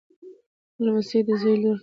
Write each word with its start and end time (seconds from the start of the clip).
لمسۍ 0.83 1.19
د 1.27 1.29
زوی 1.41 1.55
لور. 1.63 1.77